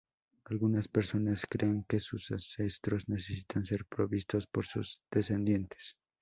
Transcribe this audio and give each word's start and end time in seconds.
Algunas 0.45 0.87
personas 0.87 1.45
creen 1.47 1.85
que 1.87 1.99
sus 1.99 2.31
ancestros 2.31 3.07
necesitan 3.07 3.67
ser 3.67 3.85
provistos 3.85 4.47
por 4.47 4.65
sus 4.65 4.99
descendientes. 5.11 5.95